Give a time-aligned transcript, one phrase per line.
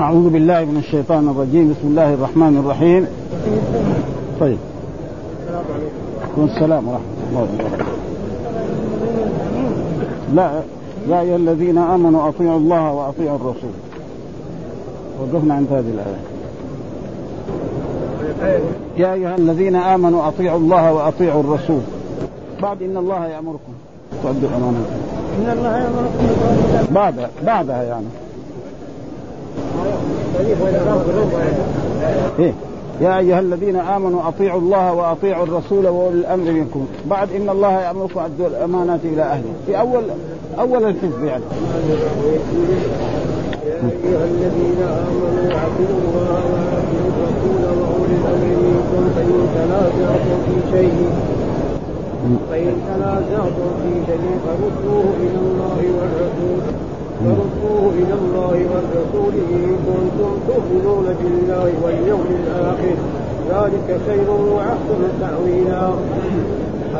[0.00, 1.70] أعوذ بالله من الشيطان الرجيم.
[1.70, 3.06] بسم الله الرحمن الرحيم.
[4.40, 4.58] طيب.
[6.36, 7.84] والسلام ورحمة الله وبركاته.
[10.34, 10.62] لا
[11.08, 13.70] يا أيها الذين آمنوا أطيعوا الله وأطيعوا الرسول.
[15.20, 16.20] وقفنا عند هذه الآية.
[18.96, 21.80] يا أيها الذين آمنوا أطيعوا الله وأطيعوا الرسول.
[22.62, 23.72] بعد إن الله يأمركم.
[24.22, 24.84] تؤدوا الأمانة
[25.38, 28.06] إن الله يأمركم بعدها بعدها يعني.
[32.38, 32.52] إيه.
[33.00, 36.86] يا أيها الذين آمنوا أطيعوا الله وأطيعوا الرسول وأولي الأمر منكم.
[37.10, 39.52] بعد إن الله يأمركم ادوا الأمانات إلى أهله.
[39.66, 40.02] في اول
[40.58, 41.44] أول الحزب يعني.
[43.66, 51.08] يا ايها الذين امنوا اطيعوا الله واطيعوا الرسول واولي الامر منكم فان تنازعتم في شيء
[52.50, 56.60] فإن تنازعتم في شيء فردوه إلى الله والرسول.
[57.24, 62.96] فردوه إلى الله والرسول ان كنتم تؤمنون بالله واليوم الآخر.
[63.50, 65.88] ذلك خير واحسن تأويلا.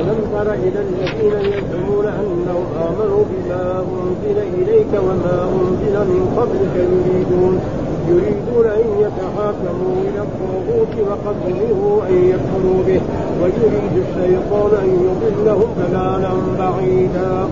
[0.01, 7.61] ألم تر إلى الذين يزعمون أنهم آمنوا بما أنزل إليك وما أنزل من قبلك يريدون
[8.09, 13.01] يريدون أن يتحاكموا إلى الطاغوت وقد أمروا أن يكفروا به.
[13.41, 17.49] ويريد الشيطان أن يضلهم ضلالا بعيدا.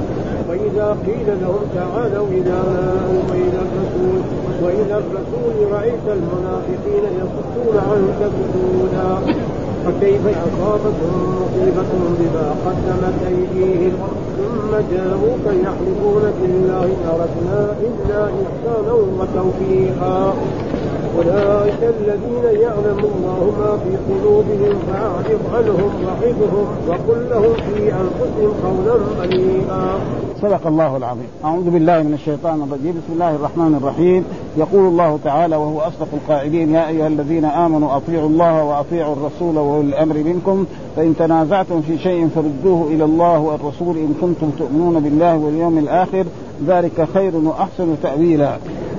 [0.55, 4.20] فإذا قيل لهم تعالوا إلى ما إلى الرسول
[4.62, 9.34] وإلى الرسول رأيت المنافقين يصدون عنك سجودا
[9.84, 13.92] فكيف أصابتهم مصيبة بما قدمت أيديهم؟
[14.36, 20.34] ثم جاءوك يحلفون بالله أردنا إلا إحسانا وتوفيقا.
[21.18, 28.96] أولئك الذين يعلم الله ما في قلوبهم فأعرض عنهم وعظهم وقل لهم في أنفسهم قولا
[29.20, 29.98] بليغا
[30.42, 31.28] صدق الله العظيم.
[31.44, 32.92] أعوذ بالله من الشيطان الرجيم.
[32.92, 34.24] بسم الله الرحمن الرحيم.
[34.56, 39.88] يقول الله تعالى وهو أصدق القائلين يا أيها الذين آمنوا أطيعوا الله وأطيعوا الرسول وأولي
[39.88, 45.78] الأمر منكم فإن تنازعتم في شيء فردوه إلى الله والرسول إن كنتم تؤمنون بالله واليوم
[45.78, 46.24] الآخر
[46.66, 48.56] ذلك خير وأحسن تأويلا.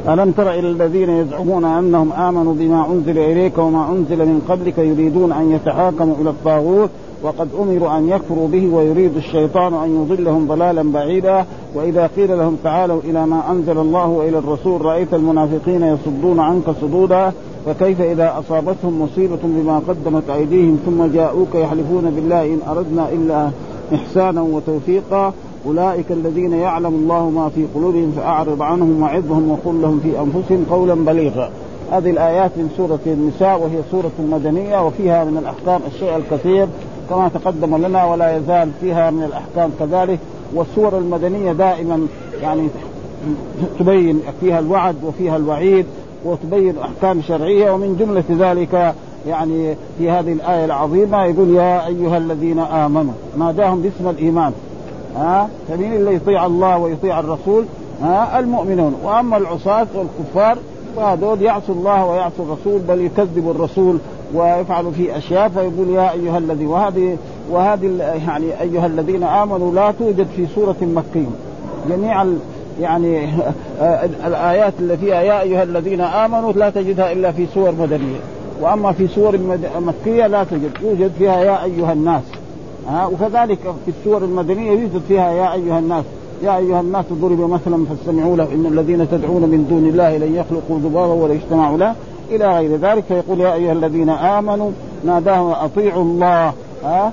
[0.08, 5.32] ألم تر إلى الذين يزعمون أنهم آمنوا بما أنزل إليك وما أنزل من قبلك يريدون
[5.32, 6.90] أن يتحاكموا إلى الطاغوت
[7.24, 11.46] وقد أمروا أن يكفروا به ويريد الشيطان أن يضلهم ضلالا بعيدا
[11.76, 17.32] وإذا قيل لهم تعالوا إلى ما أنزل الله وإلى الرسول رأيت المنافقين يصدون عنك صدودا
[17.66, 23.50] فكيف إذا أصابتهم مصيبة بما قدمت أيديهم ثم جاءوك يحلفون بالله إن أردنا إلا
[23.94, 25.34] إحسانا وتوفيقا
[25.68, 30.94] أولئك الذين يعلم الله ما في قلوبهم فأعرض عنهم وعظهم وقل لهم في أنفسهم قولا
[30.94, 31.50] بليغا.
[31.92, 36.68] هذه الآيات من سورة النساء وهي سورة مدنية وفيها من الأحكام الشيء الكثير
[37.10, 40.20] كما تقدم لنا ولا يزال فيها من الأحكام كذلك.
[40.54, 42.08] والسور المدنية دائما
[42.42, 42.68] يعني
[43.80, 45.86] تبين فيها الوعد وفيها الوعيد
[46.26, 48.94] وتبين أحكام شرعية ومن جملة ذلك
[49.28, 54.54] يعني في هذه الآية العظيمة يقول يا أيها الذين آمنوا ناداهم باسم الإيمان.
[55.18, 57.66] ها؟ فمين اللي يطيع الله ويطيع الرسول
[58.02, 58.96] ها؟ المؤمنون.
[59.04, 60.58] وأما العصاة والكفار
[60.96, 63.98] فهذول يعصوا الله ويعصوا الرسول بل يكذبوا الرسول
[64.34, 67.18] ويفعل في أشياء فيقول يا أيها الذي وهذه
[67.52, 67.86] وهذه
[68.28, 71.30] يعني أيها الذين آمنوا لا توجد في سورة مكية.
[71.90, 72.26] جميع
[72.82, 73.30] يعني
[74.26, 78.20] الآيات اللي فيها يا أيها الذين آمنوا لا تجدها إلا في سور مدنية.
[78.62, 79.40] وأما في سور
[79.80, 80.72] مكية لا توجد.
[80.84, 82.24] يوجد فيها يا أيها الناس.
[82.90, 86.06] ها؟ وكذلك في السور المدنية يوجد فيها يا أيها الناس
[86.44, 90.80] يا أيها الناس ضرب مثلا فاستمعوا له إن الذين تدعون من دون الله لن يخلقوا
[90.80, 91.96] ذبابا ولا يجتمعوا له.
[92.32, 94.72] إلى غير ذلك فيقول يا أيها الذين آمنوا
[95.06, 96.54] ناداهم أطيعوا الله
[96.84, 97.12] ها؟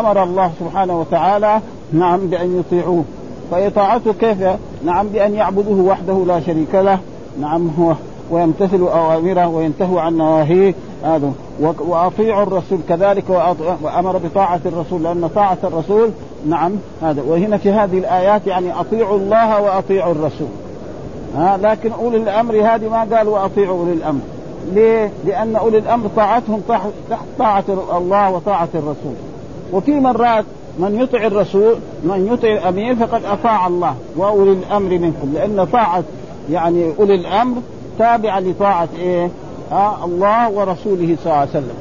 [0.00, 1.60] أمر الله سبحانه وتعالى
[1.92, 3.04] نعم بأن يطيعوه.
[3.50, 4.38] فإطاعته كيف؟
[4.84, 6.98] نعم بأن يعبدوه وحده لا شريك له.
[7.40, 7.94] نعم هو
[8.30, 10.74] ويمتثلوا أوامره وينتهوا عن نواهيه.
[11.04, 11.32] هذا.
[11.60, 13.24] وأطيعوا الرسول كذلك
[13.82, 16.10] وأمر بطاعة الرسول لأن طاعة الرسول
[16.46, 17.22] نعم هذا.
[17.22, 20.48] وهنا في هذه الآيات يعني أطيعوا الله وأطيعوا الرسول.
[21.36, 24.20] ها لكن أولي الأمر هذه ما قال وأطيعوا أولي الأمر.
[24.72, 26.60] ليه؟ لأن أولي الأمر طاعتهم
[27.10, 27.64] تحت طاعة
[27.96, 29.14] الله وطاعة الرسول.
[29.72, 30.44] وفي مرات
[30.78, 31.74] من يطع الرسول
[32.04, 35.32] من يطع الأمير فقد أطاع الله وأولي الأمر منكم.
[35.34, 36.04] لأن طاعة
[36.50, 37.56] يعني أولي الأمر
[38.00, 39.30] تابعه لطاعة إيه؟
[39.70, 41.74] ها الله ورسوله صلى الله عليه وسلم.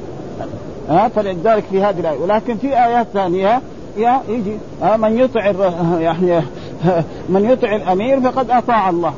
[0.90, 2.20] ها فلذلك في هذه الآية.
[2.20, 3.62] ولكن في آيات ثانية
[3.98, 5.46] يا يجي ها من يطع
[6.08, 6.42] يعني
[7.34, 9.14] من يطع الأمير فقد أطاع الله.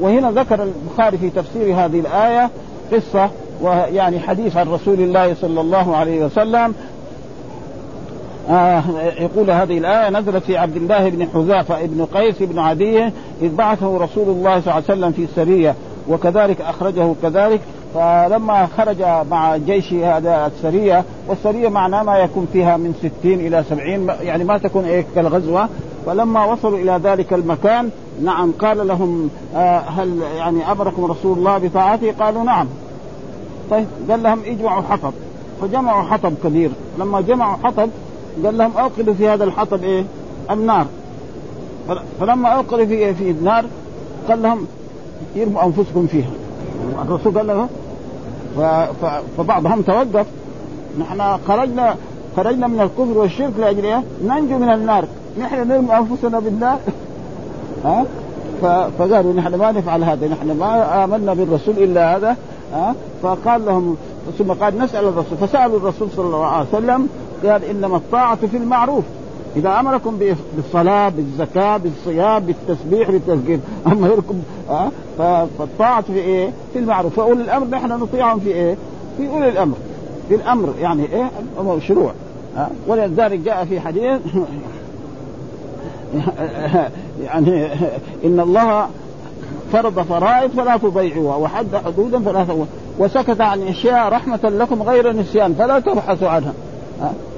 [0.00, 2.50] وهنا ذكر البخاري في تفسير هذه الآية
[2.92, 3.30] قصة
[3.62, 6.74] ويعني حديث عن رسول الله صلى الله عليه وسلم.
[8.50, 8.82] آه
[9.18, 13.04] يقول هذه الآية نزلت في عبد الله بن حذافة بن قيس بن عدي
[13.42, 15.74] إذ بعثه رسول الله صلى الله عليه وسلم في السرية.
[16.08, 17.60] وكذلك أخرجه كذلك
[17.94, 24.08] فلما خرج مع جيش هذا السرية والسرية معناه ما يكون فيها من ستين إلى سبعين
[24.20, 25.68] يعني ما تكون إيه كالغزوة
[26.06, 27.90] فلما وصلوا إلى ذلك المكان
[28.22, 32.66] نعم قال لهم آه هل يعني أمركم رسول الله بطاعته؟ قالوا نعم.
[33.70, 35.12] طيب قال لهم اجمعوا حطب
[35.60, 37.90] فجمعوا حطب كبير لما جمعوا حطب
[38.44, 40.04] قال لهم أوقدوا في هذا الحطب إيه؟
[40.50, 40.86] النار
[42.20, 43.64] فلما أوقدوا في في النار
[44.28, 44.66] قال لهم
[45.36, 46.30] يرموا أنفسكم فيها.
[47.02, 47.68] الرسول قال له
[49.38, 50.26] فبعضهم توقف.
[51.00, 51.96] نحن خرجنا
[52.36, 55.04] خرجنا من الكفر والشرك لأجل إيه؟ ننجو من النار.
[55.40, 56.78] نحن نرمي أنفسنا بالنار
[57.84, 58.04] ها؟
[58.98, 62.36] فقالوا نحن ما نفعل هذا نحن ما آمنا بالرسول إلا هذا.
[62.74, 63.96] ها؟ فقال لهم
[64.38, 65.38] ثم قال نسأل الرسول.
[65.38, 67.08] فسألوا الرسول صلى الله عليه وسلم
[67.44, 69.04] قال إنما الطاعة في المعروف.
[69.56, 70.18] إذا أمركم
[70.56, 74.34] بالصلاة بالزكاة بالصيام بالتسبيح بالتذكير أما يركم
[74.68, 74.90] ها
[75.58, 78.76] فالطاعة في إيه؟ في المعروف فأولي الأمر نحن نطيعهم في إيه؟
[79.16, 79.76] في أولي الأمر
[80.28, 81.30] في الأمر يعني إيه؟
[81.78, 82.12] شروع
[82.86, 84.20] ولذلك جاء في حديث
[87.24, 87.66] يعني
[88.24, 88.86] إن الله
[89.72, 92.66] فرض فرائض فلا تضيعوها وحد حدودا فلا تضيعوها
[92.98, 96.52] وسكت عن إشياء رحمة لكم غير نسيان فلا تبحثوا عنها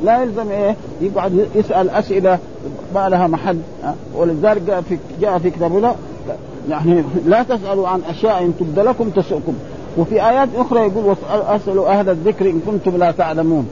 [0.05, 2.39] لا يلزم إيه؟ يقعد يسأل أسئلة
[2.95, 3.59] ما لها محل
[4.15, 5.95] ولذلك جاء في جاء في كتاب الله
[6.69, 9.55] يعني لا تسألوا عن أشياء إن تبد لكم تسؤكم.
[9.99, 13.69] وفي آيات أخرى يقول أسألوا أهل الذكر إن كنتم لا تعلمون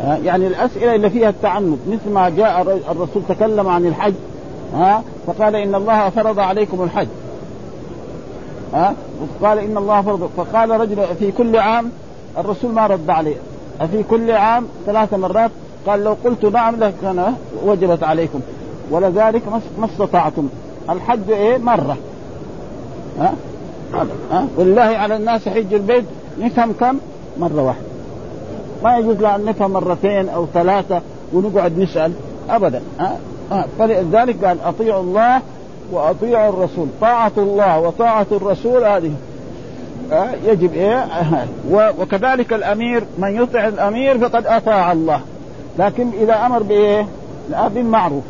[0.00, 4.14] يعني الأسئلة اللي فيها التعنت مثل ما جاء الرسول تكلم عن الحج
[4.74, 7.06] ها؟ فقال إن الله فرض عليكم الحج
[8.74, 8.94] ها؟
[9.40, 11.90] وقال إن الله فرض فقال رجل في كل عام
[12.38, 13.36] الرسول ما رد عليه.
[13.80, 15.50] أفي كل عام ثلاث مرات
[15.86, 17.34] قال لو قلت نعم لكان
[17.64, 18.40] وجبت عليكم.
[18.90, 19.42] ولذلك
[19.78, 20.48] ما استطعتم.
[20.90, 21.96] الحج إيه؟ مرة.
[23.18, 23.34] ها؟
[24.56, 26.04] ولله على الناس حج البيت
[26.40, 26.98] نفهم كم؟
[27.38, 27.86] مرة واحدة.
[28.84, 31.00] ما يجوز أن نفهم مرتين أو ثلاثة
[31.32, 32.12] ونقعد نسأل
[32.50, 32.82] ابدا.
[33.00, 33.18] ها؟
[33.78, 35.40] فلذلك قال أطيعوا الله
[35.92, 36.86] وأطيعوا الرسول.
[37.00, 39.12] طاعة الله وطاعة الرسول هذه
[40.44, 41.06] يجب إيه؟
[41.70, 45.20] وكذلك الأمير من يطع الأمير فقد أطاع الله.
[45.78, 47.06] لكن إذا أمر بإيه؟
[47.74, 48.24] بالمعروف.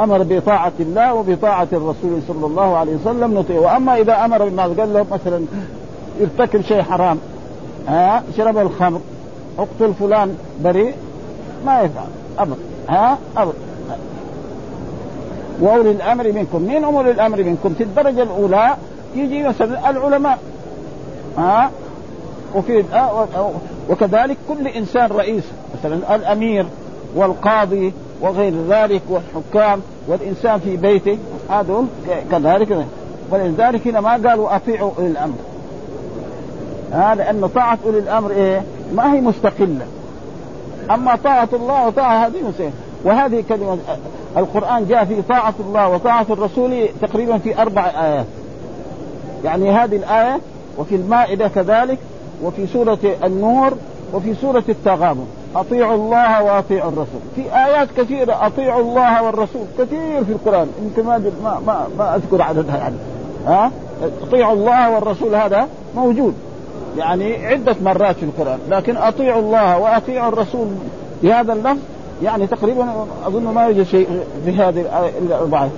[0.00, 3.60] أمر بطاعة الله وبطاعة الرسول صلى الله عليه وسلم نطيع.
[3.60, 5.44] وأما إذا أمر بما قال له مثلا
[6.20, 7.18] ارتكب شيء حرام
[7.88, 9.00] ها شرب الخمر
[9.58, 10.94] أقتل فلان بريء
[11.66, 12.06] ما يفعل.
[12.38, 12.56] ابدا
[12.88, 13.58] ها ابدا
[15.60, 16.62] وأولي الأمر منكم.
[16.62, 18.76] مين اولي الأمر منكم؟ في الدرجة الأولى
[19.14, 20.38] يجي مثلا العلماء.
[21.38, 21.70] ها
[22.54, 22.84] وفي
[23.90, 25.44] وكذلك كل إنسان رئيس
[25.78, 26.66] مثلا الأمير
[27.14, 31.18] والقاضي وغير ذلك والحكام والإنسان في بيته
[31.50, 31.86] هذول
[32.30, 32.86] كذلك.
[33.30, 35.34] ولذلك هنا ما قالوا أطيعوا أولي الأمر.
[36.92, 38.62] هذا لأن طاعة أولي الأمر إيه؟
[38.94, 39.86] ما هي مستقلة.
[40.90, 42.72] أما طاعة الله وطاعة هذه مسيح.
[43.04, 43.78] وهذه كلمة
[44.36, 48.26] القرآن جاء في طاعة الله وطاعة الرسول تقريبا في أربع آيات.
[49.44, 50.40] يعني هذه الآية
[50.78, 51.98] وفي المائدة كذلك
[52.42, 53.72] وفي سورة النور
[54.14, 55.26] وفي سورة التغابن.
[55.56, 57.20] أطيعوا الله وأطيعوا الرسول.
[57.36, 59.62] في آيات كثيرة أطيعوا الله والرسول.
[59.78, 60.68] كثير في القرآن.
[60.82, 62.96] يمكن ما ما ما, أذكر عددها يعني.
[63.46, 63.70] ها؟
[64.22, 66.34] أطيعوا الله والرسول هذا موجود.
[66.98, 68.58] يعني عدة مرات في القرآن.
[68.68, 70.66] لكن أطيعوا الله وأطيعوا الرسول
[71.22, 71.80] بهذا اللفظ
[72.22, 72.86] يعني تقريبا
[73.26, 74.08] أظن ما يوجد شيء
[74.44, 74.84] في هذه
[75.22, 75.70] الأربعة.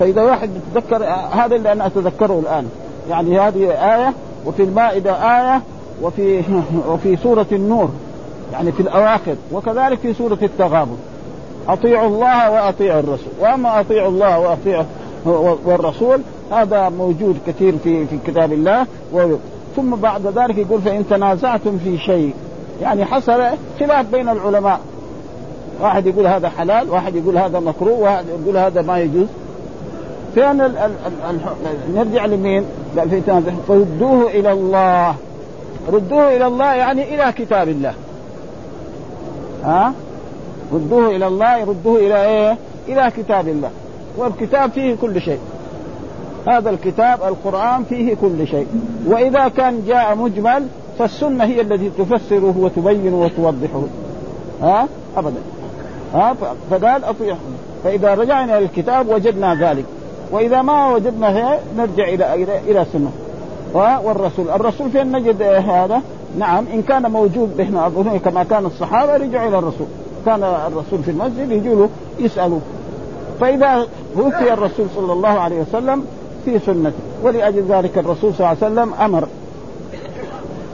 [0.00, 2.68] فإذا واحد يتذكر هذا اللي أنا أتذكره الآن.
[3.10, 4.12] يعني هذه آية
[4.46, 5.62] وفي المائدة آية
[6.02, 6.42] وفي
[6.90, 7.90] وفي سورة النور
[8.52, 10.96] يعني في الأواخر وكذلك في سورة التغابن.
[11.68, 13.32] أطيعوا الله وأطيعوا الرسول.
[13.40, 14.84] وأما أطيعوا الله وأطيعوا
[15.66, 16.20] والرسول
[16.52, 18.86] هذا موجود كثير في في كتاب الله.
[19.76, 22.34] ثم بعد ذلك يقول فإن تنازعتم في شيء
[22.82, 23.42] يعني حصل
[23.80, 24.80] خلاف بين العلماء.
[25.80, 29.26] واحد يقول هذا حلال واحد يقول هذا مكروه واحد يقول هذا ما يجوز.
[30.36, 30.92] فين ال ال
[31.30, 32.64] ال نرجع لمين؟
[33.68, 35.14] فردوه إلى الله.
[35.92, 37.94] ردوه إلى الله يعني إلى كتاب الله.
[39.64, 39.92] ها؟
[40.72, 42.56] ردوه إلى الله ردوه إلى إيه؟
[42.88, 43.70] إلى كتاب الله.
[44.16, 45.38] والكتاب فيه كل شيء.
[46.48, 48.66] هذا الكتاب القرآن فيه كل شيء.
[49.06, 50.66] وإذا كان جاء مجمل
[50.98, 53.82] فالسنة هي التي تفسره وتبينه وتوضحه
[54.62, 55.40] ها؟ أبدا.
[56.14, 56.34] ها؟
[56.70, 57.56] فقال أطيعهم.
[57.84, 59.84] فإذا رجعنا إلى الكتاب وجدنا ذلك.
[60.30, 63.10] وإذا ما وجدنا هي نرجع إلى إلى إلى السنة
[63.74, 64.50] والرسول.
[64.50, 66.02] الرسول فين نجد هذا؟
[66.38, 69.86] نعم إن كان موجود هنا كما كان الصحابة رجعوا إلى الرسول.
[70.26, 72.60] كان الرسول في المسجد يجوا له يسألوا.
[73.40, 76.04] فإذا وفي الرسول صلى الله عليه وسلم
[76.44, 76.98] في سنته.
[77.22, 79.28] ولأجل ذلك الرسول صلى الله عليه وسلم أمر.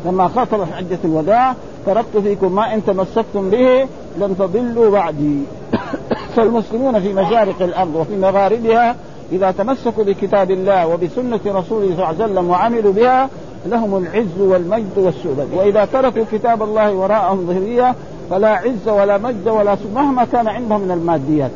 [0.07, 1.55] لما خاطب حجة الوداع
[1.87, 3.87] تركت فيكم ما إن تمسكتم به
[4.19, 5.39] لن تضلوا بعدي.
[6.37, 8.97] فالمسلمون في مشارق الأرض وفي مغاربها
[9.33, 13.29] إذا تمسكوا بكتاب الله وبسنة رسوله صلى الله عليه وسلم وعملوا بها
[13.67, 17.95] لهم العز والمجد والسؤدد وإذا تركوا كتاب الله وراءهم ظهرية
[18.31, 21.51] فلا عز ولا مجد ولا سؤدد مهما كان عندهم من الماديات.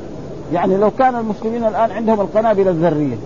[0.52, 3.16] يعني لو كان المسلمين الآن عندهم القنابل الذرية.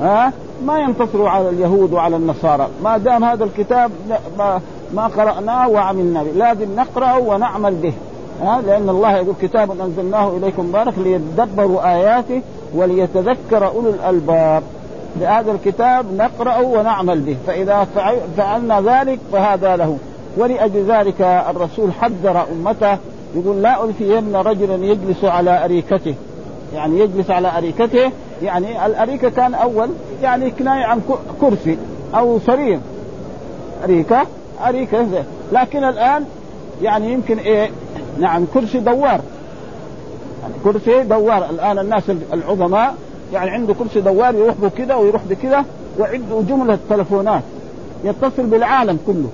[0.00, 0.32] ها؟
[0.66, 2.68] ما ينتصروا على اليهود وعلى النصارى.
[2.84, 3.90] ما دام هذا الكتاب
[4.38, 4.60] ما,
[4.94, 6.30] ما قرأناه وعملنا به.
[6.30, 7.92] لازم نقرأه ونعمل به.
[8.42, 12.42] ها؟ لأن الله يقول كتاب أنزلناه إليكم مبارك ليدبروا آياته
[12.74, 14.62] وليتذكر أولو الألباب.
[15.16, 17.36] بهذا الكتاب نقرأه ونعمل به.
[17.46, 17.86] فإذا
[18.36, 19.98] فعلنا ذلك فهذا له.
[20.36, 22.98] ولأجل ذلك الرسول حذر أمته.
[23.34, 26.14] يقول لا ألفين رجلا يجلس على أريكته.
[26.74, 28.10] يعني يجلس على أريكته.
[28.42, 29.88] يعني الأريكة كان أول
[30.22, 31.00] يعني كناية عن
[31.40, 31.78] كرسي
[32.14, 32.78] أو سرير
[33.84, 34.22] أريكة؟
[34.68, 35.06] أريكة
[35.52, 36.24] لكن الآن
[36.82, 37.70] يعني يمكن إيه؟
[38.18, 39.20] نعم كرسي دوار.
[40.42, 41.50] يعني كرسي دوار.
[41.50, 42.94] الآن الناس العظماء
[43.32, 45.64] يعني عنده كرسي دوار يروح بكذا ويروح بكذا
[45.98, 47.42] وعنده جملة تلفونات
[48.04, 49.28] يتصل بالعالم كله.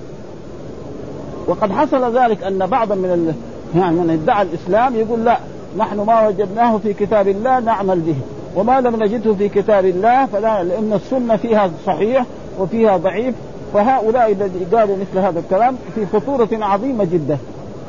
[1.47, 3.33] وقد حصل ذلك أن بعضا من ال...
[3.79, 5.37] يعني من ادعى الإسلام يقول لا
[5.77, 8.15] نحن ما وجدناه في كتاب الله نعمل به
[8.55, 12.25] وما لم نجده في كتاب الله فلا لأن السنة فيها صحيح
[12.59, 13.35] وفيها ضعيف
[13.73, 17.37] فهؤلاء الذي قالوا مثل هذا الكلام في خطورة عظيمة جدا.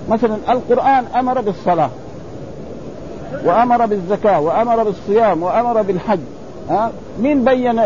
[0.08, 1.90] مثلا القرآن أمر بالصلاة.
[3.44, 6.18] وأمر بالزكاة وأمر بالصيام وأمر بالحج.
[6.70, 7.80] ها؟ مين بين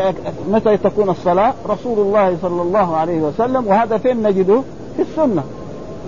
[0.48, 4.62] متى تكون الصلاة؟ رسول الله صلى الله عليه وسلم وهذا فين نجده؟
[4.96, 5.42] في السنة.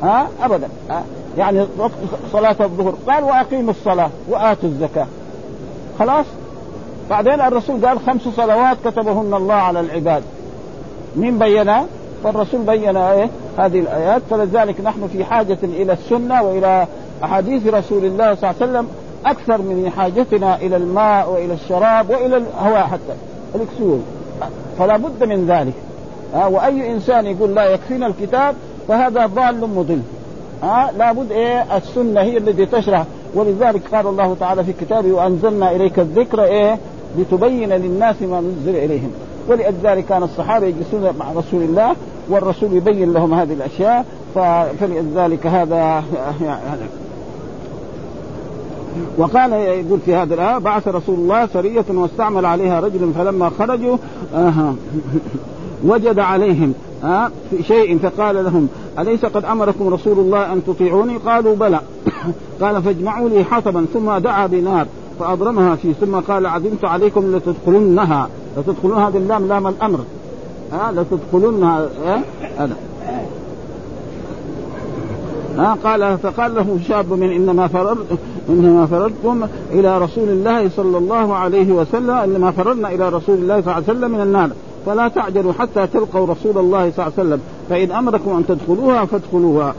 [0.02, 0.68] ها؟ أبدا.
[0.90, 1.02] ها؟
[1.38, 1.66] يعني
[2.32, 2.94] صلاة الظهر.
[3.08, 5.06] قال وأقيموا الصلاة وآتوا الزكاة.
[5.98, 6.26] خلاص؟
[7.10, 10.22] بعدين الرسول قال خمس صلوات كتبهن الله على العباد.
[11.16, 11.86] مين بينها؟
[12.24, 14.22] فالرسول بين إيه؟ هذه الآيات.
[14.30, 16.86] فلذلك نحن في حاجة إلى السنة وإلى
[17.24, 18.88] أحاديث رسول الله صلى الله عليه وسلم
[19.26, 23.14] أكثر من حاجتنا إلى الماء وإلى الشراب وإلى الهواء حتى
[23.54, 23.98] الاكسول
[24.78, 25.74] فلا بد من ذلك.
[26.34, 28.54] ها وأي إنسان يقول لا يكفينا الكتاب
[28.88, 30.00] فهذا ضال مضل.
[30.62, 33.04] ها لابد إيه السنة هي التي تشرح.
[33.34, 36.78] ولذلك قال الله تعالى في كتابه وأنزلنا إليك الذكر إيه
[37.18, 39.10] لتبين للناس ما نزل إليهم.
[39.48, 41.96] ولذلك كان الصحابة يجلسون مع رسول الله
[42.28, 44.04] والرسول يبين لهم هذه الأشياء.
[44.80, 46.02] فلذلك هذا
[46.42, 46.82] يعني
[49.18, 53.96] وقال يقول في هذا الآية بعث رسول الله سرية واستعمل عليها رجل فلما خرجوا
[54.34, 54.74] آه
[55.84, 56.74] وجد عليهم
[57.04, 61.80] آه في شيء فقال لهم أليس قد أمركم رسول الله أن تطيعوني؟ قالوا بلى.
[62.62, 64.86] قال فاجمعوا لي حطبا ثم دعا بنار
[65.20, 69.98] فأضرمها فيه ثم قال عزمت عليكم لتدخلنها لتدخلون هذه اللام لام الأمر
[70.72, 71.88] ها لتدخلنها
[72.58, 72.76] هذا
[75.58, 78.18] ها قال فقال له شاب من إنما فررت
[78.48, 83.72] إنما فررتم إلى رسول الله صلى الله عليه وسلم إنما فررنا إلى رسول الله صلى
[83.72, 84.50] الله عليه وسلم من النار.
[84.86, 87.40] فلا تعجلوا حتى تلقوا رسول الله صلى الله عليه وسلم.
[87.70, 89.74] فإن أمركم أن تدخلوها فادخلوها.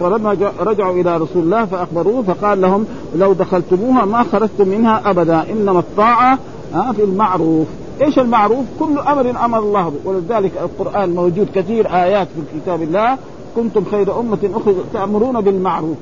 [0.00, 5.78] فلما رجعوا إلى رسول الله فأخبروه فقال لهم لو دخلتموها ما خرجتم منها أبدا إنما
[5.78, 6.38] الطاعة
[6.72, 7.66] في المعروف.
[8.02, 9.88] إيش المعروف؟ كل أمر أمر الله.
[9.88, 13.18] به ولذلك القرآن موجود كثير آيات في كتاب الله
[13.56, 15.96] كنتم خير أمة اخرج تأمرون بالمعروف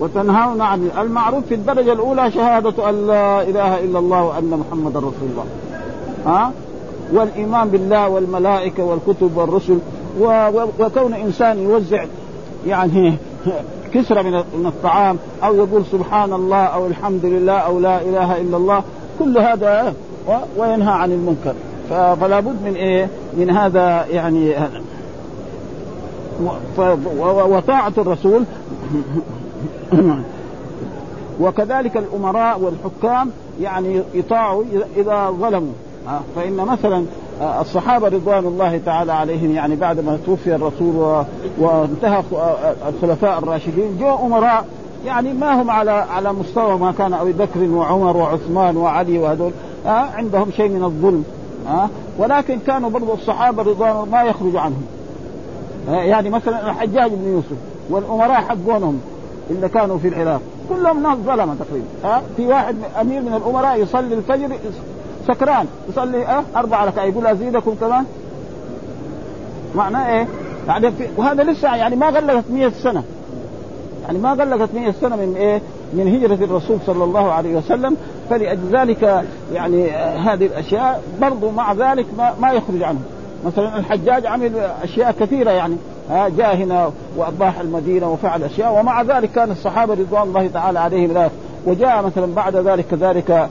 [0.00, 5.28] وتنهون عن المعروف في الدرجة الأولى شهادة أن لا إله إلا الله وأن محمدا رسول
[5.30, 5.44] الله.
[6.26, 6.52] ها؟
[7.12, 9.78] والإيمان بالله والملائكة والكتب والرسل
[10.80, 12.04] وكون إنسان يوزع
[12.66, 13.14] يعني
[13.94, 14.22] كسرة
[14.58, 18.82] من الطعام أو يقول سبحان الله أو الحمد لله أو لا إله إلا الله
[19.18, 19.94] كل هذا
[20.56, 21.54] وينهى عن المنكر.
[21.90, 24.54] فلا بد من إيه؟ من هذا يعني
[27.48, 28.44] وطاعة الرسول.
[31.40, 33.30] وكذلك الأمراء والحكام
[33.60, 34.64] يعني يطاعوا
[34.96, 35.72] إذا ظلموا.
[36.36, 37.04] فإن مثلا
[37.60, 41.24] الصحابة رضوان الله تعالى عليهم يعني بعد ما توفي الرسول
[41.58, 42.22] وانتهى
[42.88, 44.64] الخلفاء الراشدين جاء أمراء
[45.06, 49.52] يعني ما هم على على مستوى ما كان أبي بكر وعمر وعثمان وعلي وهذول
[49.86, 51.24] عندهم شيء من الظلم
[52.18, 54.82] ولكن كانوا برضو الصحابة رضوان ما يخرج عنهم.
[55.90, 57.56] يعني مثلا الحجاج بن يوسف
[57.90, 59.00] والأمراء حقونهم
[59.50, 60.40] اللي كانوا في العراق.
[60.68, 61.86] كلهم ناس ظلمة تقريبا.
[62.04, 64.48] ها؟ في واحد أمير من الأمراء يصلي الفجر
[65.28, 65.66] سكران.
[65.88, 67.12] يصلي أه أربع ركعات.
[67.12, 68.04] يقول أزيدكم كمان؟
[69.74, 70.28] معناه إيه؟
[70.68, 73.02] يعني وهذا لسه يعني ما غلقت 100 سنة.
[74.06, 75.60] يعني ما غلقت 100 سنة من إيه؟
[75.92, 77.96] من هجرة الرسول صلى الله عليه وسلم.
[78.30, 83.00] فلذلك يعني هذه الأشياء برضو مع ذلك ما, ما يخرج عنه
[83.44, 85.76] مثلا الحجاج عمل أشياء كثيرة يعني
[86.10, 91.12] ها جاء هنا وأباح المدينة وفعل أشياء ومع ذلك كان الصحابة رضوان الله تعالى عليهم
[91.12, 91.30] لا
[91.66, 93.48] وجاء مثلا بعد ذلك كذلك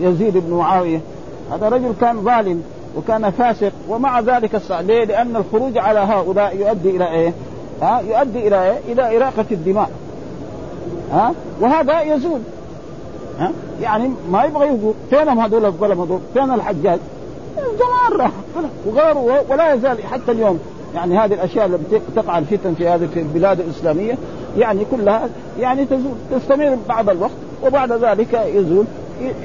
[0.00, 1.00] يزيد بن معاوية
[1.52, 2.62] هذا رجل كان ظالم
[2.96, 7.32] وكان فاسق ومع ذلك ليه؟ لأن الخروج على هؤلاء يؤدي إلى إيه؟
[7.82, 9.90] ها يؤدي إلى إيه؟ إلى إراقة الدماء
[11.12, 12.40] ها وهذا يزول
[13.38, 16.98] ها يعني ما يبغى يقول فينهم هذول الظلم هذول؟ فين الحجاج؟
[17.56, 18.30] زمان راح
[18.86, 20.58] وغيره ولا يزال حتى اليوم
[20.94, 24.18] يعني هذه الأشياء التي تقع الفتن في هذه البلاد الإسلامية
[24.58, 25.28] يعني كلها
[25.60, 27.30] يعني تزول تستمر بعض الوقت
[27.64, 28.84] وبعد ذلك يزول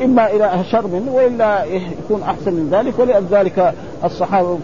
[0.03, 4.57] إما إلى شر منه وإلا يكون أحسن من ذلك ولذلك الصحابة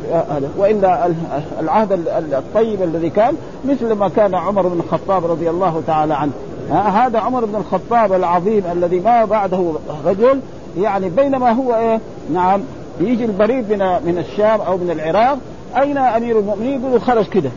[0.57, 1.11] وإلا
[1.59, 1.91] العهد
[2.33, 6.31] الطيب الذي كان مثل ما كان عمر بن الخطاب رضي الله تعالى عنه.
[6.71, 9.73] هذا عمر بن الخطاب العظيم الذي ما بعده
[10.05, 10.39] رجل
[10.77, 11.99] يعني بينما هو إيه؟
[12.33, 12.61] نعم
[13.07, 15.37] يجي البريد من من الشام أو من العراق
[15.77, 17.49] أين أمير المؤمنين؟ يقولوا خرج كده.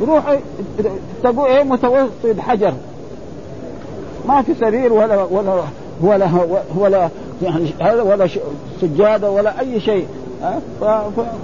[0.00, 0.38] يروح
[1.22, 2.72] تقول إيه؟ متوسط حجر.
[4.28, 5.62] ما في سرير ولا ولا
[6.00, 6.28] ولا
[6.76, 7.08] ولا
[7.42, 8.28] يعني هذا ولا
[8.80, 10.06] سجادة ولا أي شيء.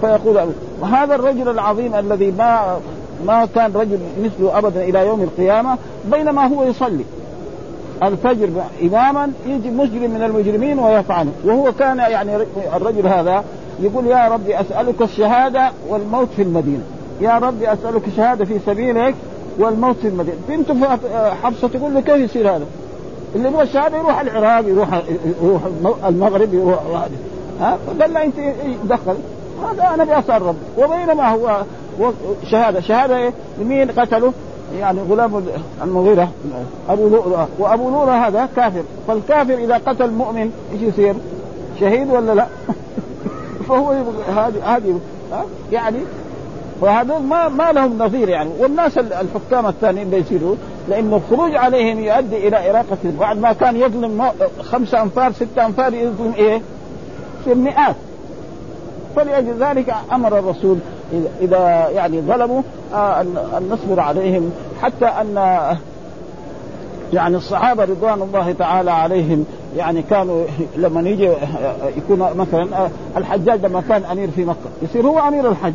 [0.01, 0.41] فيقول
[0.81, 2.79] وهذا الرجل العظيم الذي ما
[3.27, 5.79] ما كان رجل مثله ابدا إلى يوم القيامة
[6.13, 7.05] بينما هو يصلي.
[8.03, 8.49] الفجر
[8.83, 11.31] إماما يجي مجرم من المجرمين ويفعله.
[11.45, 12.37] وهو كان يعني
[12.77, 13.45] الرجل هذا
[13.81, 16.83] يقول يا ربي أسألك الشهادة والموت في المدينة.
[17.21, 19.15] يا ربي أسألك الشهادة في سبيلك
[19.59, 20.37] والموت في المدينة.
[20.49, 20.73] بنت
[21.43, 22.67] حفصة تقول له كيف يصير هذا؟
[23.35, 24.89] اللي يبغى الشهادة يروح العراق يروح
[25.43, 25.63] يروح
[26.07, 26.79] المغرب يروح
[27.61, 28.35] ها؟ قال لا أنت
[28.85, 29.15] دخل.
[29.63, 30.59] هذا أنا بأسأل ربي.
[30.79, 31.63] وبينما هو
[32.51, 32.81] شهادة.
[32.81, 34.33] شهادة إيه؟ لمين قتله؟
[34.79, 35.43] يعني غلام
[35.83, 36.29] المغيرة
[36.89, 41.15] أبو لؤلؤة وأبو لؤلؤة هذا كافر فالكافر إذا قتل مؤمن إيش يصير؟
[41.81, 42.47] شهيد ولا لا؟
[43.69, 43.95] فهو
[44.37, 45.01] هذه هذه
[45.73, 45.99] يعني
[46.81, 50.57] وهذول ما ما لهم نظير يعني والناس الحكام الثانيين بيصيروا
[50.89, 54.25] لأنه الخروج عليهم يؤدي إلى إراقة بعد ما كان يظلم
[54.63, 56.61] خمسة أنفار ستة أنفار يظلم إيه؟
[57.45, 57.97] في المئات
[59.17, 60.79] فلأجل ذلك أمر الرسول
[61.41, 62.63] اذا يعني ظلموا
[62.95, 64.51] آه، ان نصبر عليهم.
[64.83, 65.37] حتى أن
[67.13, 69.45] يعني الصحابة رضوان الله تعالى عليهم
[69.77, 70.45] يعني كانوا
[70.77, 71.31] لما يجي
[71.97, 75.73] يكون مثلا الحجاج لما كان أمير في مكة يصير هو أمير الحج.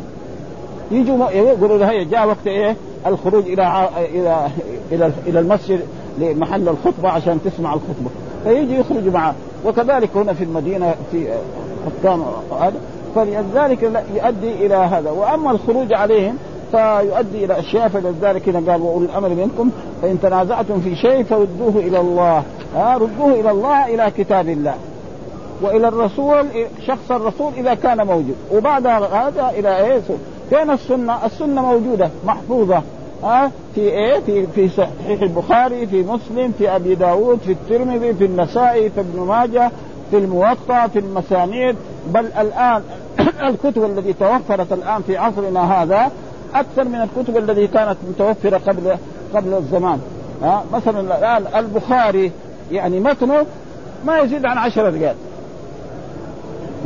[0.90, 4.48] يجوا يقولوا له جاء وقت إيه؟ الخروج إلى إلى
[4.92, 5.80] إلى إلى المسجد
[6.18, 8.10] لمحل الخطبة عشان تسمع الخطبة.
[8.44, 9.34] فيجي يخرج معه.
[9.66, 11.28] وكذلك هنا في المدينة في
[11.86, 12.24] حكام
[12.60, 12.80] هذا.
[13.18, 13.82] فلذلك
[14.14, 15.10] يؤدي إلى هذا.
[15.10, 16.36] وأما الخروج عليهم
[16.70, 19.70] فيؤدي إلى أشياء فلذلك هنا قال وأولي الأمر منكم
[20.02, 22.42] فإن تنازعتم في شيء فردوه إلى الله.
[22.76, 24.74] ها ردوه إلى الله إلى كتاب الله.
[25.62, 26.46] وإلى الرسول
[26.86, 28.36] شخص الرسول إذا كان موجود.
[28.52, 30.00] وبعد هذا إلى إيه
[30.50, 32.82] فين السنة؟ السنة موجودة محفوظة.
[33.22, 38.24] ها في إيه؟ في في صحيح البخاري، في مسلم، في أبي داود، في الترمذي، في
[38.24, 39.70] النسائي، في ابن ماجه،
[40.10, 41.76] في الموطأ، في المسانيد،
[42.06, 42.82] بل الآن
[43.28, 46.10] الكتب التي توفرت الآن في عصرنا هذا
[46.54, 48.96] أكثر من الكتب التي كانت متوفرة قبل
[49.34, 50.00] قبل الزمان.
[50.42, 52.32] ها مثلا الآن البخاري
[52.72, 53.46] يعني متنه
[54.04, 55.14] ما يزيد عن عشرة ريال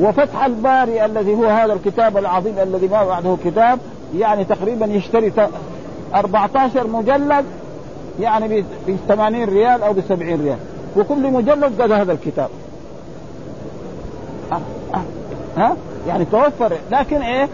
[0.01, 3.79] وفتح الباري الذي هو هذا الكتاب العظيم الذي ما بعده كتاب
[4.17, 5.33] يعني تقريبا يشتري
[6.15, 7.45] 14 مجلد
[8.21, 10.59] يعني ب 80 ريال أو ب 70 ريال.
[10.97, 12.49] وكل مجلد قد هذا الكتاب.
[14.53, 14.61] ها,
[15.57, 15.77] ها؟
[16.09, 17.49] يعني توفر لكن إيه؟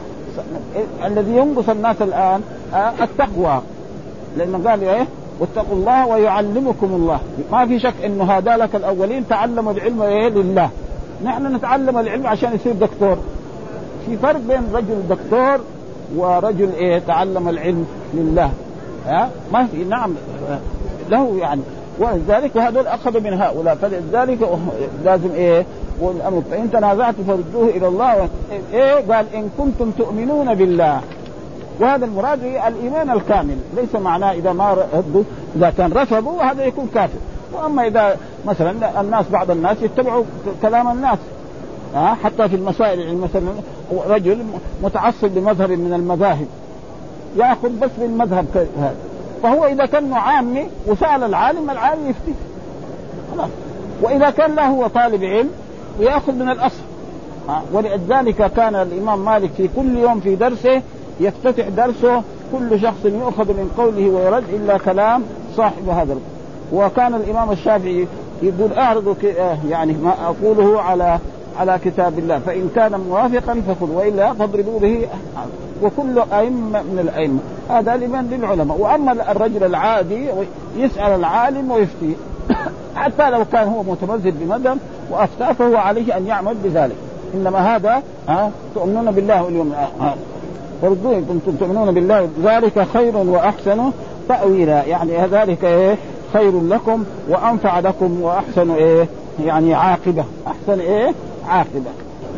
[1.05, 2.41] الذي ينقص الناس الآن
[2.75, 3.63] آه التقوى.
[4.37, 5.07] لأنه قال إيه؟
[5.41, 7.21] واتقوا الله ويعلمكم الله.
[7.53, 10.71] ما في شك إنه هذا لك الأولين تعلموا العلم إيه؟ لله.
[11.25, 13.19] نحن نتعلم العلم عشان يصير دكتور.
[14.07, 15.61] في فرق بين رجل دكتور
[16.17, 18.51] ورجل إيه؟ تعلم العلم لله.
[19.07, 20.15] ها؟ ما في نعم
[21.11, 21.61] له يعني
[21.99, 23.75] ولذلك هذول أخذوا من هؤلاء.
[23.75, 24.49] فلذلك
[25.05, 25.65] لازم إيه؟
[26.01, 28.29] والامر فإن تنازعتم فردوه إلى الله.
[28.73, 31.01] إيه؟ قال إن كنتم تؤمنون بالله.
[31.81, 33.57] وهذا المراد الإيمان الكامل.
[33.77, 35.23] ليس معناه إذا ما ردوا
[35.57, 37.19] إذا كان رفضوا هذا يكون كافر.
[37.53, 40.25] وأما إذا مثلا الناس بعض الناس يتبعوا
[40.63, 41.19] كلام الناس.
[41.95, 43.51] ها؟ حتى في المسائل يعني مثلا
[44.09, 44.39] رجل
[44.83, 46.47] متعصب لمذهب من المذاهب.
[47.37, 48.47] يأخذ بس بالمذهب
[48.79, 49.08] هذا.
[49.43, 52.35] فهو إذا كان عامي وسأل العالم العالم يفتي.
[53.33, 53.49] خلاص.
[54.03, 55.51] وإذا كان له هو طالب علم
[56.01, 56.83] ويأخذ من الأصل.
[57.73, 60.83] ولذلك كان الإمام مالك في كل يوم في درسه
[61.21, 62.23] يفتتح درسه
[62.53, 65.23] كل شخص يؤخذ من قوله ويرد إلا كلام
[65.57, 66.17] صاحب هذا
[66.73, 68.07] وكان الإمام الشافعي
[68.43, 71.19] يقول اعرضوا آه، يعني ما أقوله على
[71.59, 72.39] على كتاب الله.
[72.39, 75.09] فإن كان موافقا فخذ وإلا فاضربوا به
[75.83, 77.39] وكل أئمة من الأئمة.
[77.71, 78.79] هذا لمن للعلماء.
[78.81, 80.27] وأما الرجل العادي
[80.77, 82.17] يسأل العالم ويفتي.
[82.97, 84.79] حتى لو كان هو متمذهب بمذهب
[85.11, 86.97] وافتى فهو عليه أن يعمل بذلك.
[87.35, 89.75] إنما هذا ها تؤمنون بالله واليوم
[90.83, 92.29] فردوه ان كنتم تؤمنون بالله.
[92.45, 93.91] ذلك خير وأحسن
[94.29, 94.85] تأويلا.
[94.85, 95.97] يعني ذلك إيه؟
[96.33, 99.09] خير لكم وأنفع لكم وأحسن إيه؟
[99.45, 100.25] يعني عاقبة.
[100.47, 101.15] أحسن إيه؟
[101.49, 101.91] عاقبة.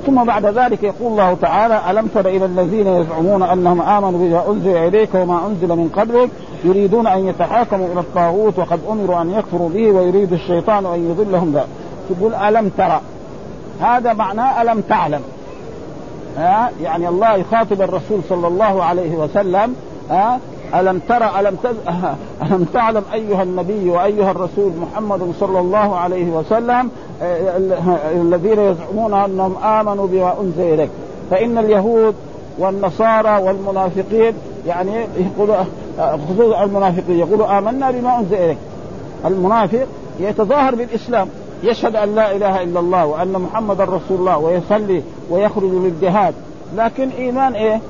[0.07, 4.77] ثم بعد ذلك يقول الله تعالى ألم تر إلى الذين يزعمون أنهم آمنوا بما أنزل
[4.77, 6.31] إليك وما أنزل من قبلك
[6.65, 11.67] يريدون أن يتحاكموا إلى الطاغوت وقد أمروا أن يكفروا به ويريد الشيطان أن يضلهم ذا.
[12.11, 13.01] تقول ألم ترى
[13.81, 15.21] هذا معناه ألم تعلم.
[16.37, 19.75] ها؟ يعني الله يخاطب الرسول صلى الله عليه وسلم.
[20.11, 20.41] ها؟
[20.75, 21.77] ألم ترى ألم تز...
[22.47, 26.91] ألم تعلم أيها النبي وأيها الرسول محمد صلى الله عليه وسلم
[28.15, 30.91] الذين يزعمون أنهم آمنوا بما أنزل إليك.
[31.31, 32.15] فإن اليهود
[32.59, 34.35] والنصارى والمنافقين
[34.67, 35.57] يعني يقولوا
[35.99, 38.59] خصوصا المنافقين يقولوا آمنا بما أنزل إليك.
[39.25, 39.87] المنافق
[40.21, 41.29] يتظاهر بالإسلام
[41.63, 46.35] يشهد أن لا إله إلا الله وأن محمد رسول الله ويصلي ويخرج للجهاد.
[46.77, 47.81] لكن إيمان إيه؟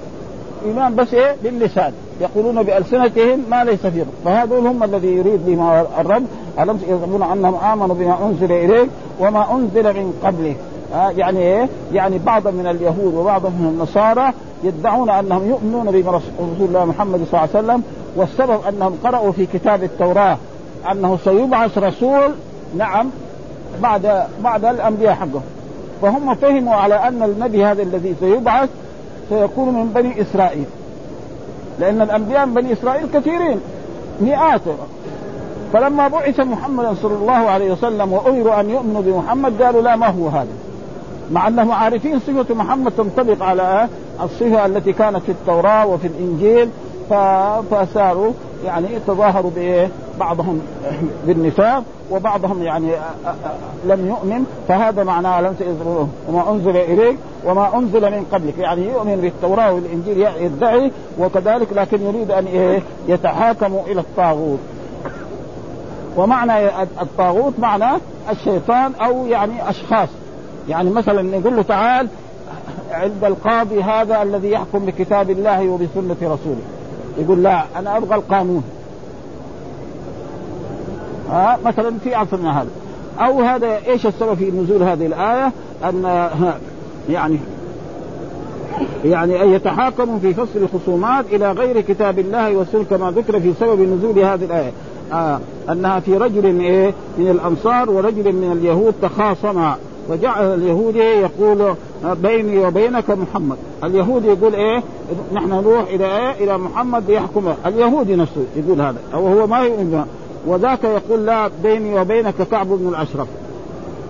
[0.67, 1.93] إيمان بس إيه؟ باللسان.
[2.21, 6.23] يقولون بألسنتهم ما ليس فيهم فهذول هم الذي يريد بهم الرب
[6.61, 8.89] ألم يزعمون أنهم آمنوا بما أنزل إليك
[9.21, 10.55] وما أنزل من قبله
[10.95, 14.33] آه يعني إيه؟ يعني بعض من اليهود وبعض من النصارى
[14.65, 17.83] يدعون أنهم يؤمنون برسول الله محمد صلى الله عليه وسلم
[18.17, 20.37] والسبب أنهم قرأوا في كتاب التوراة
[20.93, 22.35] أنه سيبعث رسول
[22.77, 23.11] نعم
[23.83, 25.43] بعد بعد الأنبياء حقهم
[26.03, 28.69] فهم فهموا على أن النبي هذا الذي سيبعث
[29.29, 30.65] سيكون من بني إسرائيل.
[31.81, 33.61] لأن الأنبياء من بني إسرائيل كثيرين
[34.21, 34.61] مئات.
[35.73, 40.29] فلما بعث محمد صلى الله عليه وسلم وأمروا أن يؤمنوا بمحمد قالوا لا ما هو
[40.29, 40.53] هذا.
[41.33, 43.89] مع أنهم عارفين صفة محمد تنطبق على
[44.23, 46.69] الصفة التي كانت في التوراة وفي الإنجيل.
[47.71, 48.33] فصاروا
[48.65, 49.89] يعني تظاهروا بإيه؟
[50.21, 50.61] بعضهم
[51.27, 52.93] بالنفاق وبعضهم يعني
[53.85, 58.59] لم يؤمن فهذا معناه لم تنزلوه وما أنزل إليك وما أنزل من قبلك.
[58.59, 64.59] يعني يؤمن بالتوراة والإنجيل يدعي وكذلك لكن يريد أن إيه؟ يتحاكموا إلى الطاغوت.
[66.17, 70.09] ومعنى الطاغوت معنى الشيطان أو يعني أشخاص.
[70.69, 72.09] يعني مثلا يقول له تعال
[72.91, 76.63] عند القاضي هذا الذي يحكم بكتاب الله وبسنة رسوله.
[77.19, 78.63] يقول لا أنا أبغى القانون.
[81.31, 82.69] ها مثلا في عصرنا هذا.
[83.21, 85.53] أو هذا إيش السبب في نزول هذه الآية؟
[85.85, 86.29] أن
[87.11, 87.39] يعني
[89.05, 93.81] يعني أن يتحاكموا في فصل الخصومات إلى غير كتاب الله والسنة كما ذكر في سبب
[93.81, 94.71] نزول هذه الآية.
[95.13, 99.77] آه أنها في رجل إيه من الأنصار ورجل من اليهود تخاصما.
[100.09, 103.57] وجعل اليهودي يقول بيني وبينك محمد.
[103.85, 104.83] اليهودي يقول إيه؟
[105.33, 108.99] نحن نروح إلى إيه؟ إلى محمد يحكم اليهودي نفسه يقول هذا.
[109.15, 110.05] أو هو ما يؤمن.
[110.47, 113.29] وذاك يقول لا بيني وبينك كعب بن الأشرف.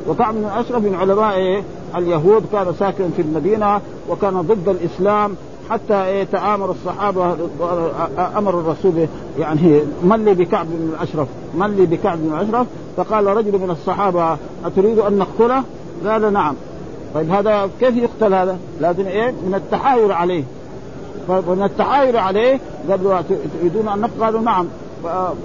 [0.08, 1.62] وكعب بن الأشرف من علماء إيه؟
[1.96, 5.34] اليهود كان ساكن في المدينة وكان ضد الإسلام
[5.70, 7.36] حتى إيه؟ تآمر الصحابة
[8.36, 9.06] أمر الرسول
[9.38, 14.36] يعني من لي بكعب بن الأشرف؟ من لي بكعب بن الأشرف؟ فقال رجل من الصحابة
[14.64, 15.62] أتريد أن نقتله؟
[16.06, 16.54] قال نعم.
[17.14, 20.44] طيب هذا كيف يقتل هذا؟ لازم إيه من التحايل عليه.
[21.28, 22.60] فمن التحايل عليه
[22.90, 23.20] قالوا
[23.60, 24.66] تريدون أن نقتل قالوا نعم.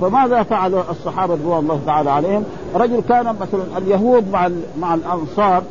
[0.01, 2.43] فماذا فعل الصحابة رضوان الله تعالى عليهم؟
[2.75, 5.63] رجل كان مثلا اليهود مع مع الأنصار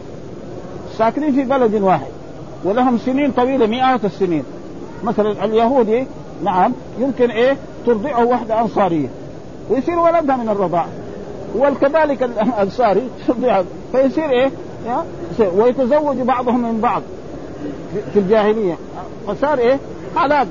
[0.99, 2.07] ساكنين في بلد واحد
[2.65, 4.45] ولهم سنين طويلة مئات السنين.
[5.05, 6.07] مثلا اليهودي
[6.45, 9.09] نعم يمكن إيه؟ ترضعه واحدة أنصارية
[9.71, 10.89] ويصير ولدها من الرضاعة.
[11.59, 13.65] وكذلك الأنصاري ترضعه.
[13.93, 14.51] فيصير إيه؟
[15.57, 17.03] ويتزوج بعضهم من بعض
[18.13, 18.75] في الجاهلية.
[19.27, 19.79] فصار إيه؟
[20.17, 20.49] حلال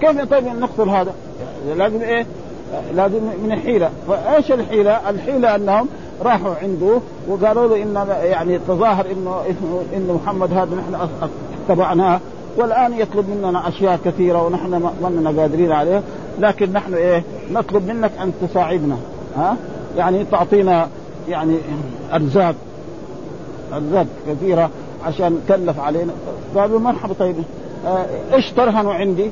[0.00, 1.14] كيف طيب نقتل هذا؟
[1.76, 2.26] لازم إيه؟
[2.94, 5.88] لازم من الحيلة، فإيش الحيلة؟ الحيلة أنهم
[6.22, 9.42] راحوا عنده وقالوا له ان يعني تظاهر إنه
[9.96, 11.08] إنه محمد هذا نحن
[11.68, 12.20] اتبعناه.
[12.56, 14.70] والآن يطلب مننا أشياء كثيرة ونحن
[15.02, 16.02] ما قادرين عليه
[16.38, 18.96] لكن نحن إيه؟ نطلب منك أن تساعدنا.
[19.36, 19.56] ها؟
[19.96, 20.88] يعني تعطينا
[21.28, 21.56] يعني
[22.12, 22.54] أرزاق.
[23.76, 24.70] ارزاق كثيرة
[25.06, 26.12] عشان كلف علينا.
[26.56, 27.36] قالوا مرحبا طيب
[27.86, 29.30] آه إيش ترهنوا عندي؟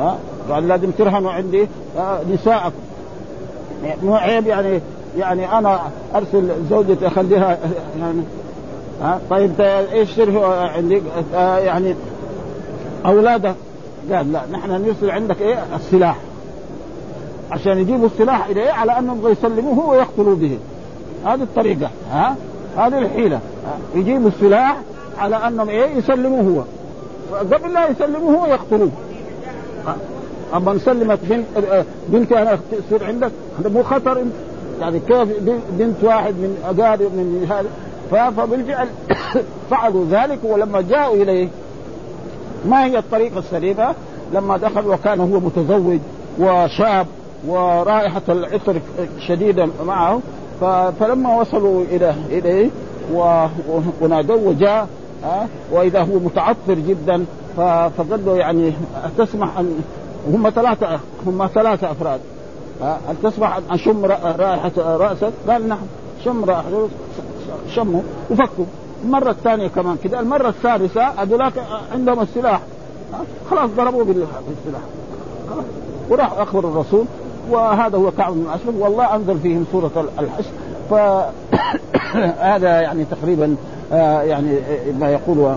[0.00, 0.18] ها
[0.50, 1.68] قال لازم ترهنوا عندي
[1.98, 2.72] آه نساءكم.
[4.02, 4.80] مو عيب يعني
[5.18, 5.80] يعني أنا
[6.14, 7.58] أرسل زوجتي أخليها
[8.00, 8.22] يعني
[9.02, 10.20] ها طيب إيش
[10.76, 11.02] عندك
[11.34, 11.94] آه يعني
[13.06, 13.54] اولاده
[14.12, 16.16] قال لا نحن نرسل عندك إيه؟ السلاح.
[17.50, 20.58] عشان يجيبوا السلاح اليه على أنهم يبغوا يسلموه ويقتلوا به.
[21.26, 22.36] هذه الطريقة ها؟
[22.78, 23.40] هذه الحيلة.
[23.94, 24.76] يجيبوا السلاح
[25.18, 26.62] على أنهم إيه؟ يسلموه هو.
[27.38, 28.90] قبل لا يسلموه هو يقتلوه.
[30.54, 31.46] أما نسلمك بنت
[32.08, 34.24] بنتي أنا تصير عندك؟ هذا مو خطر.
[34.80, 35.28] يعني كيف
[35.78, 37.68] بنت واحد من أقارب من هذا؟
[38.10, 38.88] فبالفعل
[39.70, 41.48] فعلوا ذلك ولما جاءوا إليه
[42.68, 43.94] ما هي الطريقة السليمة؟
[44.32, 45.98] لما دخل وكان هو متزوج
[46.38, 47.06] وشاب
[47.46, 48.80] ورائحة العطر
[49.26, 50.20] شديدة معه
[51.00, 52.70] فلما وصلوا إلى إليه
[54.00, 54.88] ونادوه وجاء
[55.72, 57.24] وإذا هو متعطر جدا
[57.56, 58.72] فقال له يعني
[59.18, 59.80] تسمح ان
[60.32, 62.20] هم ثلاثة هم ثلاثة أفراد
[62.82, 65.78] هل تسمح أن أشم رائحة رأسك؟ قال نعم
[66.24, 66.88] شم رائحة
[67.74, 68.64] شموا وفكوا.
[69.04, 71.52] المرة الثانية كمان كذا المرة الثالثة هذولاك
[71.92, 72.60] عندهم السلاح
[73.50, 74.82] خلاص ضربوه بالسلاح
[76.10, 77.04] وراح أخبر الرسول
[77.50, 80.50] وهذا هو كعب بن الأشرف والله أنزل فيهم سورة الحشر.
[80.90, 83.56] فهذا يعني تقريبا
[83.92, 84.58] آه، يعني
[84.98, 85.56] ما يقول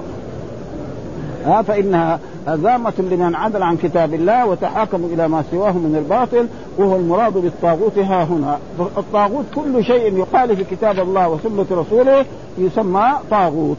[1.45, 6.95] ها فإنها ذامة لمن عدل عن كتاب الله وتحاكموا إلى ما سواه من الباطل وهو
[6.95, 8.60] المراد بالطاغوت ها هنا.
[8.97, 12.25] الطاغوت كل شيء يخالف كتاب الله وسنة رسوله
[12.58, 13.77] يسمى طاغوت.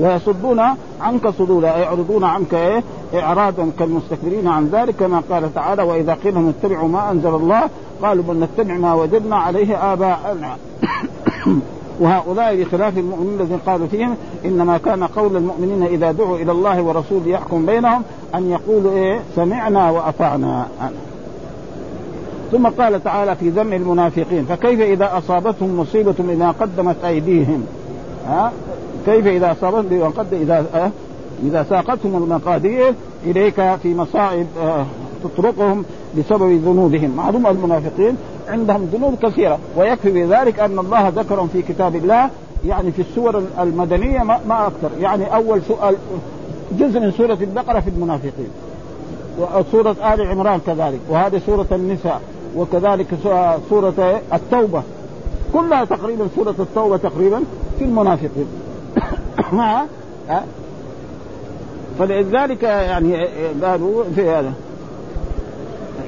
[0.00, 0.60] ويصدون
[1.00, 2.82] عنك صدودا يعرضون عنك إيه؟
[3.14, 7.62] اعراضا كالمستكبرين عن ذلك كما قال تعالى وإذا قيل لهم اتبعوا ما أنزل الله
[8.02, 10.56] قالوا بل نتبع ما وجدنا عليه آباءنا.
[12.00, 17.28] وهؤلاء بخلاف المؤمنين الذين قالوا فيهم إنما كان قول المؤمنين إذا دعوا إلى الله ورسوله
[17.28, 18.02] يحكم بينهم
[18.34, 20.66] أن يقولوا إيه؟ سمعنا وأطعنا.
[22.52, 27.66] ثم قال تعالى في ذم المنافقين فكيف إذا أصابتهم مصيبة بما قدمت أيديهم؟
[28.26, 28.52] ها؟
[29.06, 30.90] كيف إذا أصابتهم بما قد إذا
[31.42, 34.86] إذا ساقتهم المقادير إليك في مصائب أه
[35.24, 35.84] تطرقهم
[36.18, 37.10] بسبب ذنوبهم.
[37.16, 38.16] معلوم المنافقين
[38.48, 42.30] عندهم ذنوب كثيرة ويكفي بذلك أن الله ذكرهم في كتاب الله
[42.66, 44.90] يعني في السور المدنية ما, ما أكثر.
[45.00, 45.96] يعني أول سؤال
[46.78, 48.50] جزء من سورة البقرة في المنافقين
[49.38, 52.20] وسورة آل عمران كذلك وهذه سورة النساء
[52.56, 53.06] وكذلك
[53.70, 54.82] سورة التوبة.
[55.52, 57.42] كلها تقريبا سورة التوبة تقريبا
[57.78, 58.46] في المنافقين.
[61.98, 63.26] فلذلك يعني
[63.62, 64.52] قالوا في هذا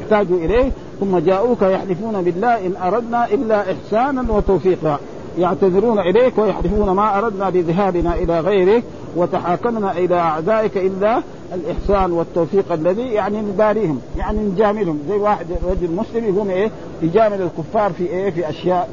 [0.02, 4.98] احتاجوا إليه ثم جاءوك يحلفون بالله إن أردنا إلا إحسانا وتوفيقا.
[5.38, 8.82] يعتذرون إليك ويحلفون ما أردنا بذهابنا إلى غيرك
[9.16, 11.22] وتحاكمنا إلى أعدائك إلا
[11.54, 14.98] الإحسان والتوفيق الذي يعني نباريهم يعني نجاملهم.
[15.08, 16.70] زي واحد رجل مسلم يقوم إيه؟
[17.02, 18.88] يجامل الكفار في إيه؟ في أشياء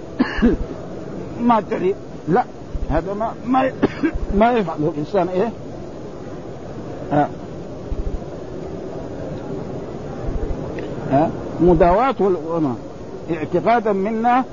[1.48, 1.94] ما تعني
[2.28, 2.44] لا
[2.90, 3.72] هذا ما ما
[4.40, 5.52] ما يفعله الإنسان إيه؟
[7.12, 7.30] ها.
[11.12, 11.30] ها.
[11.62, 12.16] مداواة
[13.32, 14.44] اعتقادا منا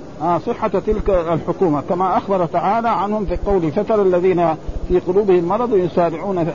[0.46, 1.82] صحة تلك الحكومة.
[1.88, 4.54] كما أخبر تعالى عنهم في قول فتر الذين
[4.88, 6.46] في قلوبهم مرض يسارعون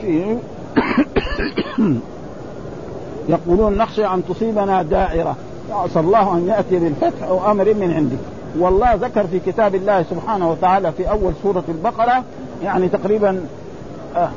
[0.00, 0.38] فيه.
[3.28, 5.36] يقولون نخشى أن تصيبنا دائرة.
[5.70, 8.18] عسى الله أن يأتي بالفتح أو أمر من عندك.
[8.58, 12.24] والله ذكر في كتاب الله سبحانه وتعالى في أول سورة البقرة
[12.62, 13.40] يعني تقريبا
[14.16, 14.30] آه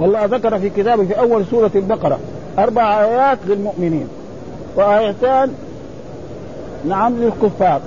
[0.00, 2.18] والله ذكر في كتابه في أول سورة البقرة
[2.58, 4.08] أربع آيات للمؤمنين
[4.76, 5.50] وآيتان
[6.88, 7.80] نعم للكفار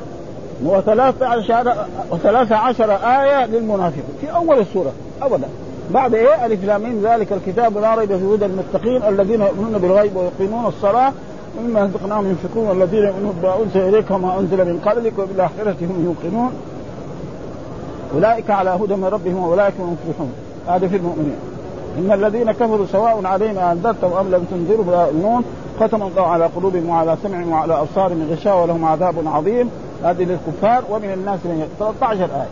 [0.63, 1.73] وثلاثة عشر
[2.11, 4.91] وثلاثة عشر آية للمنافقين في أول السورة
[5.21, 5.47] أبدا
[5.91, 10.65] بعد إيه؟ ألف لامين ذلك الكتاب لا ريب في هدى المتقين الذين يؤمنون بالغيب ويقيمون
[10.65, 11.13] الصلاة
[11.59, 16.51] ومما رزقناهم ينفقون والذين يؤمنون بما أنزل إليك وما أنزل من قبلك وبالآخرة هم يوقنون.
[18.15, 20.31] أولئك على هدى من ربهم وأولئك هم المفلحون.
[20.67, 21.35] هذا في المؤمنين.
[21.97, 25.43] إن الذين كفروا سواء عليهم أنذرتهم أم لم تنذروا لا يؤمنون
[25.79, 29.69] ختم الله على قلوبهم وعلى سمعهم وعلى أبصارهم غشاوه ولهم عذاب عظيم.
[30.03, 32.47] هذه للكفار ومن الناس من 13 آية.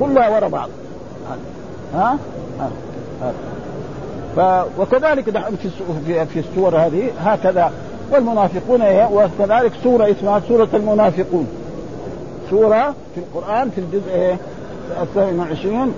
[0.00, 0.68] كلها وراء بعض.
[1.94, 2.18] ها؟
[2.60, 2.70] ها.
[4.36, 4.40] ف...
[4.80, 5.70] وكذلك في
[6.06, 7.72] في في السور هذه هكذا.
[8.12, 11.46] والمنافقون وكذلك سورة اسمها سورة المنافقون.
[12.50, 14.36] سورة في القرآن في الجزء
[15.02, 15.92] الثامن والعشرين.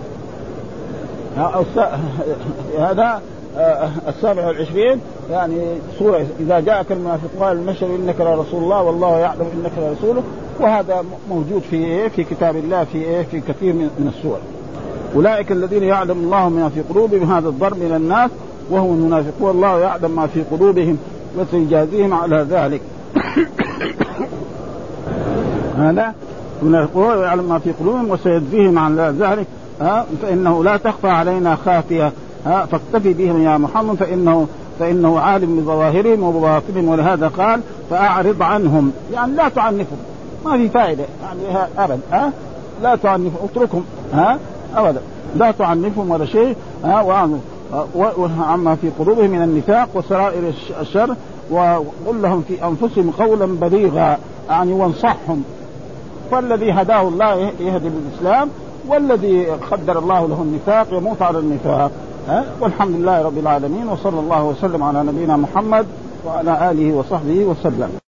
[2.79, 3.23] هذا
[3.57, 5.61] آه، السابع والعشرين يعني
[5.99, 10.23] سورة إذا جاءك المنافق قال المشهد إنك لرسول الله والله يعلم إنك لرسوله
[10.61, 14.39] وهذا موجود في إيه؟ في كتاب الله في إيه؟ في كثير من السور.
[15.15, 18.31] أولئك الذين يعلم الله ما في قلوبهم هذا الضرب من الناس
[18.71, 20.99] وهم المنافقون الله يعلم ما في قلوبهم
[21.39, 22.81] وسيجازيهم على ذلك.
[25.79, 26.15] هذا
[26.63, 29.47] المنافقون يعلم ما في قلوبهم وسيجزيهم على ذلك.
[29.81, 32.13] ها فإنه لا تخفى علينا خافية.
[32.47, 34.47] ها فاكتفي بهم يا محمد فانه
[34.79, 36.89] فإنه عالم بظواهرهم وبواطنهم.
[36.89, 37.61] ولهذا قال
[37.91, 38.93] فأعرض عنهم.
[39.13, 39.99] يعني لا تعنفهم.
[40.45, 41.05] ما في فائدة.
[41.23, 42.33] يعني ابدا ها؟
[42.83, 44.39] لا تعنفهم اتركهم ها؟
[44.77, 45.01] ابدا
[45.37, 47.01] لا تعنفهم ولا شيء ها؟
[47.95, 51.15] وعما في قلوبهم من النفاق وسرائر الشر
[51.51, 54.19] وقل لهم في أنفسهم قولا بليغا.
[54.49, 55.45] يعني وانصحهم.
[56.31, 58.49] فالذي هداه الله يهدي للإسلام
[58.89, 61.91] والذي قدر الله له النفاق يموت على النفاق.
[62.29, 65.87] ها؟ والحمد لله رب العالمين وصلى الله وسلم على نبينا محمد
[66.27, 68.04] وعلى آله وصحبه وسلم.